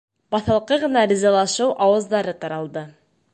[0.35, 2.87] Баҫалҡы ғына ризалашыу ауаздары таралды.